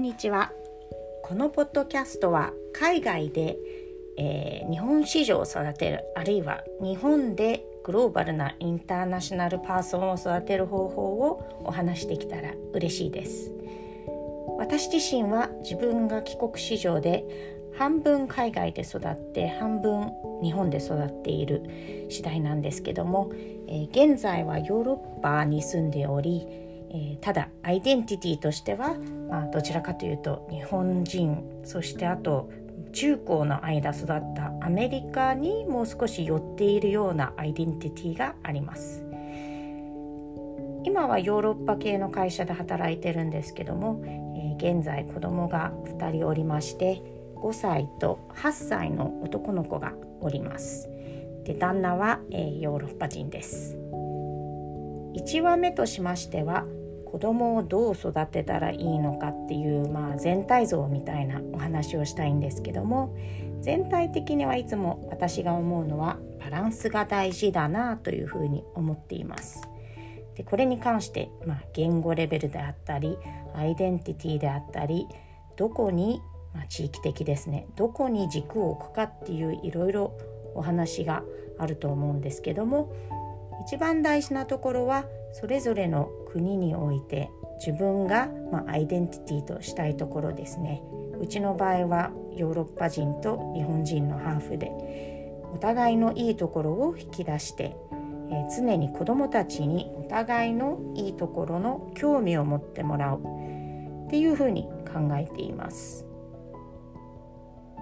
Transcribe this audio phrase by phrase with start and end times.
[0.00, 0.50] んにちは。
[1.22, 3.58] このポッドキャストは海外で、
[4.16, 13.52] えー、日本市場を育てるあるいは日本でグローバルなインターナショナルパーソンを育てる方法をお話しできたら嬉しいです。
[14.56, 17.24] 私自身は自分が帰国子女で
[17.76, 20.12] 半分海外で育って半分
[20.42, 23.30] 日本で育っている次第なんですけども、
[23.68, 28.96] えー、現在はヨーロッパに住んでおり、えー、ただアイデンティティとしては、
[29.28, 32.50] まあ、どちらかというと日本人そしてあと
[32.92, 39.04] 中高の間育ったアメリカにもう少し寄っているようなアイデンティティがあります。
[40.82, 47.02] 今はヨーロッパ系の会社で働いてるんですけども、えー、現在子供が2人おりまして
[47.36, 50.88] 5歳と8歳の男の子がおります。
[51.44, 53.76] で旦那は、えー、ヨーロッパ人です。
[55.14, 56.64] 1話目としましては
[57.10, 63.16] 子供をどう育てたらいいのかっていう、まあ、全体像みたいなお話をしたいんですけども
[63.62, 69.68] 全体的にはいつも私が思うのはバランスが大事だなというふうに思っています。
[70.36, 73.18] でこれに関して、まあ、言語レベルであったり
[73.54, 75.06] アイデンティティであったり
[75.56, 76.22] どこに、
[76.54, 80.16] まあ、地域的ですねどこに軸を置くかっていういろいろ
[80.54, 81.24] お話が
[81.58, 82.92] あると思うんですけども
[83.66, 90.82] 一番大事なところはそれぞれの国において自分が、まあ、アイデンティティとしたいところですね
[91.20, 94.70] うちの場合はヨーロッパ人と日本人のハーフで
[95.52, 97.76] お互いのいいところを引き出して、
[98.30, 103.20] えー、常に子どもたちにお互いのいいところの興味を持ってもらう
[104.06, 106.06] っていうふうに考えています。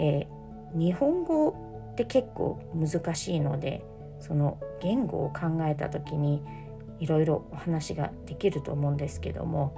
[0.00, 1.54] えー、日本語
[1.92, 3.84] って結構難しいので
[4.20, 6.42] その言語を考えた時に
[6.98, 9.74] いろいろお話ができると思うんですけども、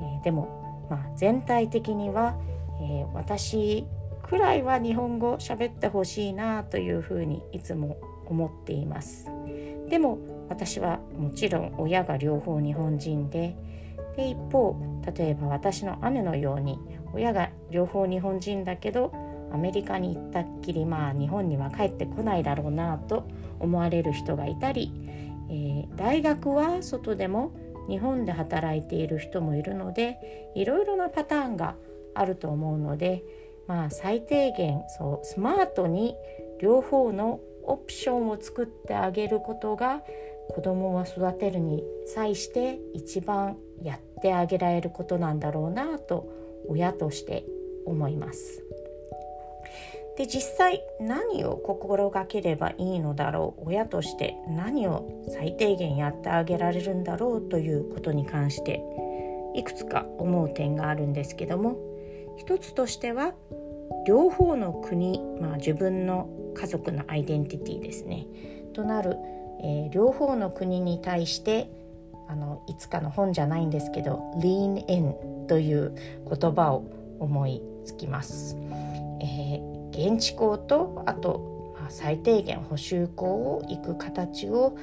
[0.00, 2.36] えー、でも、まあ、全体的には、
[2.80, 3.86] えー、私
[4.22, 9.26] くらいは日本語喋ってほしいなというふうにいつも思っています。
[9.88, 10.18] でも
[10.48, 13.56] 私はもちろん親が両方日本人で
[14.16, 14.76] で一方
[15.16, 16.78] 例えば私の姉のように
[17.12, 19.12] 親が両方日本人だけど
[19.52, 23.26] アメリカに行ったっきりまあ日本には帰ってこないだろうなと
[23.60, 24.92] 思われる人がいたり、
[25.48, 27.52] えー、大学は外でも
[27.88, 31.76] 日本で働いている人もいるのでいろいろなパターンが
[32.14, 33.22] あると思うので
[33.66, 36.16] まあ最低限そうスマートに
[36.60, 40.02] 両方のオプションを作ってあげることが
[40.50, 46.28] 子供を育てるに際して一番やってあげられることなんだろうなと
[46.68, 47.44] 親として
[47.84, 48.65] 思います。
[50.16, 58.82] で実際何を心がければいいのだろう親として何を最低限やってあげられるんだろうということに関して
[59.54, 61.76] いくつか思う点があるんですけども
[62.38, 63.34] 一つとしては
[64.06, 68.26] 両方の国、まあ、自分の家族のアイデンティティですね
[68.72, 69.16] となる、
[69.62, 71.70] えー、両方の国に対して
[72.28, 75.14] あのいつかの本じゃないんですけど「lean in」
[75.46, 75.94] という
[76.28, 76.84] 言葉を
[77.20, 78.56] 思いつきます。
[79.20, 84.76] えー現地校とあと、あ、最低限補修校を行く形を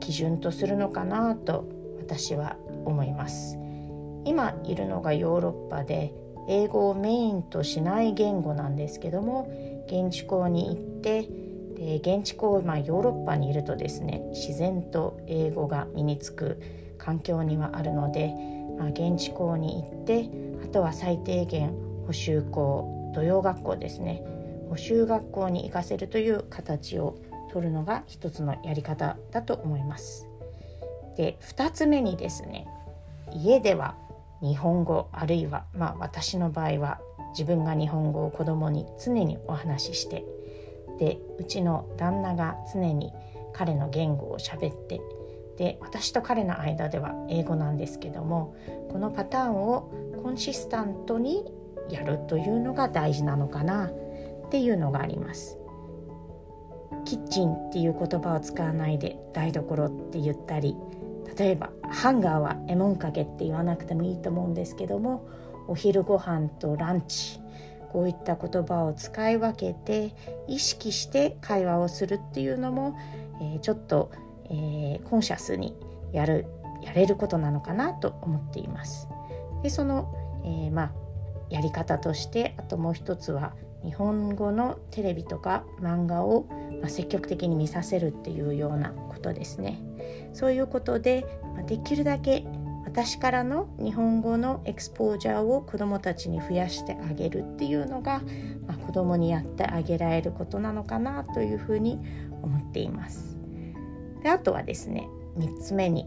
[0.00, 1.66] 基準とするのかなと
[1.98, 3.58] 私は思います。
[4.24, 6.12] 今いるのがヨーロッパで
[6.48, 9.48] 英語をメインとしない言語なんですけども
[9.86, 11.28] 現地校に行って
[11.76, 16.60] で現地校、まあ、ヨーロッパにいるとですね自然と英語が身につく
[16.98, 18.32] 環境にはあるので、
[18.78, 20.28] まあ、現地校に行って
[20.64, 21.74] あとは最低限
[22.06, 24.22] 補修校土曜学校ですね
[24.68, 27.16] 補習学校に行かせるという形を
[27.52, 30.28] 取るのが一つのやり方だと思います。
[31.16, 32.66] で2つ目にですね
[33.32, 33.96] 家では
[34.42, 37.00] 日本語あるいはまあ私の場合は
[37.30, 40.24] 自分が日本語を子供に常にお話しして
[40.98, 43.12] でうちの旦那が常に
[43.52, 45.00] 彼の言語を喋って
[45.56, 48.54] で私と彼の間では英語なんですけども
[48.90, 49.90] このパターンを
[50.22, 51.44] コンシスタントに
[51.88, 53.90] やるというのが大事なのかな
[54.46, 55.58] っていうのがあります
[57.04, 60.76] キッチンっていう言葉を使わないで台所って言ったり
[61.36, 65.28] 例えばハンガーはエモンかけって言わなくてもいいと思うんですけども
[65.68, 67.40] お昼ご飯とランチ
[67.92, 70.14] こういった言葉を使い分けて
[70.48, 72.96] 意識して会話をするっていうのも、
[73.40, 74.10] えー、ちょっと、
[74.50, 75.74] えー、コンシャスに
[76.12, 76.46] やる
[76.82, 79.08] やれることなのかなと思っています。
[79.62, 80.14] でその、
[80.44, 80.92] えー、まあ
[81.48, 83.54] やり方としてあともう一つは
[83.86, 86.46] 日本語のテレビとか漫画を、
[86.82, 89.80] ま積極的に見させるっていうようなことですね。
[90.34, 91.24] そういうことで、
[91.54, 92.44] まできるだけ
[92.84, 98.22] 私からの日本語のエクスポージャーを子どもたちに増やしてあげるっていうのが、
[98.66, 101.98] まあ、子どもにやってあげられることなのかなというふうに
[102.42, 103.36] 思っています。
[104.22, 106.06] であとはですね3つ目に、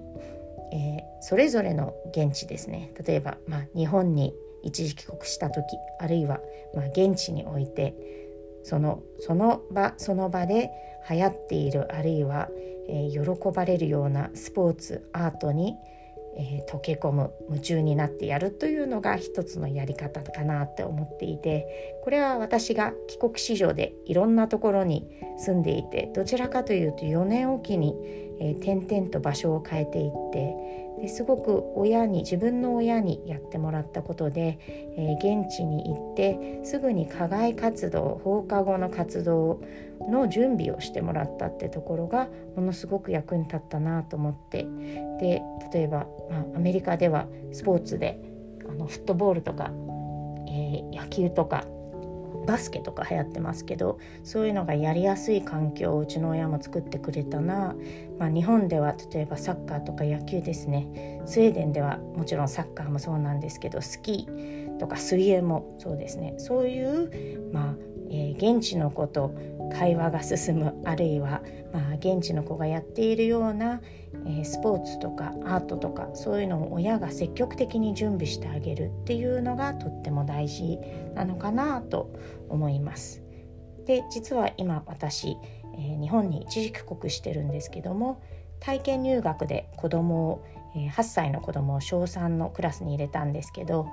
[0.73, 4.33] えー、それぞれの現地ですね例えば、まあ、日本に
[4.63, 5.63] 一時帰国した時
[5.99, 6.39] あるいは、
[6.73, 7.95] まあ、現地において
[8.63, 10.69] そのその場その場で
[11.09, 12.49] 流行っているあるいは、
[12.87, 15.75] えー、喜ばれるようなスポーツアートに、
[16.37, 25.07] えー、溶け込む夢中になってやるというのが一つのやり方かなって思っていてこれは私が帰国子女でいろんなところに
[25.37, 27.95] 住んでいてどちらかというと4年おきに、
[28.39, 34.59] えー、点々と場所を変えていってですごく親に自分の親にやってもらったことで、
[34.97, 39.61] えー、現地に行ってすぐに課外活動放課後の活動
[40.09, 44.65] の準備をしてもらったってところがものすごく役に立ったなと思って。
[45.19, 45.41] で
[45.73, 48.21] 例えば、まあ、アメリカではスポーツで
[48.67, 49.71] あのフットボールとか、
[50.47, 51.65] えー、野球とか
[52.49, 57.75] バスケとか流行ってますけどそういうのがやりやすい環境をうちの親も作ってくれたな、
[58.17, 61.21] まあ、日本では例えばサッカーとか野球ですね。
[61.27, 66.33] スウェーデンではもちろんサッカーもそうなんですけどスキーとか水泳もそうですね。
[66.37, 69.33] そういう、まあえー、現地の子と
[69.71, 71.41] 会話が進むあるいは、
[71.71, 73.81] まあ、現地の子がやっているような、
[74.25, 80.79] えー、スポーツとかアートとかそういうのを親が積極的に準備してあげるっていうのがとっても大事
[81.15, 82.11] なのかなと
[82.49, 83.21] 思います。
[83.85, 85.37] で実は今私、
[85.77, 88.21] えー、日本に一時帰国してるんですけども
[88.59, 90.45] 体験入学で子供を、
[90.75, 93.87] 8歳の子供を小3のクラスに入れたんですけど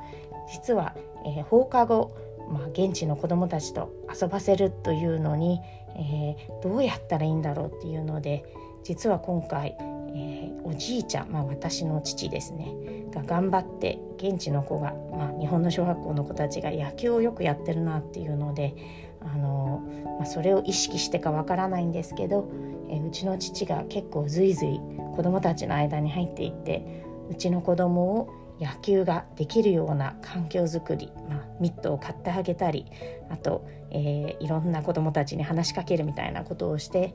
[0.52, 2.14] 実は、えー、放課後
[2.48, 5.60] まあ、現地の子どもたちと遊ばせるというのに、
[5.96, 8.44] えー、どうやったらいいんだろうっていうので
[8.84, 9.76] 実は今回、
[10.14, 12.74] えー、おじいちゃん、まあ、私の父ですね
[13.10, 18.74] が頑張って現地の子が、まあ、日本の小学校の子たちが野球をよくやってるなっていうので
[19.20, 19.82] あの、
[20.18, 22.48] まあ、それを意識してかわからないんですけど、
[22.88, 24.80] えー、うちの父が結構ずいずい
[25.16, 32.86] 子どもたちの間に入っていってうちの子供を野球ができるような環境づくり、まあ、ミットを買ってあげたり
[33.30, 37.14] あと、えー、いろんな子どもたちに話しかけるみたいなことをして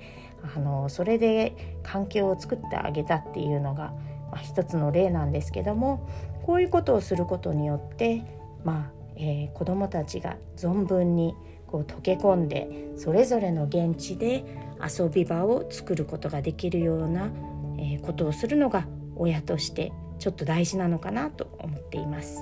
[0.55, 3.93] あのそれで環境を作ってあげたっていうのが、
[4.31, 6.07] まあ、一つの例なんですけども
[6.45, 8.23] こういうことをすることによって、
[8.63, 11.33] まあえー、子どもたちが存分に
[11.67, 14.43] こう溶け込んでそれぞれの現地で
[14.81, 17.29] 遊び場を作ることができるような、
[17.77, 19.91] えー、ことをするのが親として
[20.21, 22.39] ちょっと大事なのかなと思っています。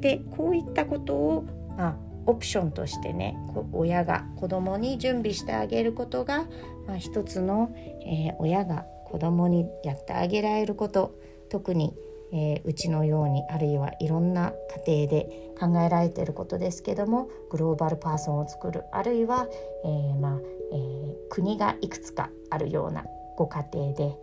[0.00, 1.46] でこういったことを、
[1.78, 1.96] まあ、
[2.26, 3.38] オプションとしてね
[3.72, 6.46] 親が子供に準備してあげることが、
[6.86, 7.74] まあ、一つの、
[8.04, 11.14] えー、親が子供にやってあげられること
[11.48, 11.94] 特に、
[12.32, 14.52] えー、うちのようにあるいはいろんな
[14.86, 19.48] 家庭で考えられていることですけどもグローバルパーソンを作るあるいは、
[19.84, 20.40] えー、まあ
[20.72, 23.04] え、国がいくつかあるような
[23.36, 24.16] ご家庭で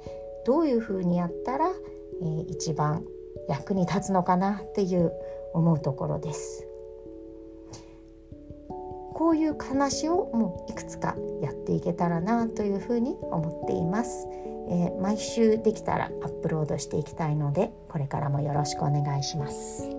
[0.46, 1.70] どういうふうにやったら、
[2.22, 3.04] えー、一番
[3.50, 5.12] 役に立つのかなっていう
[5.54, 6.68] 思うところです。
[9.14, 14.28] こういう話をもういくつかやっていけたらなというふうに思っています、
[14.70, 19.93] えー、毎週できたらアップロードしていきたいのでこれからもよろしくお願いします。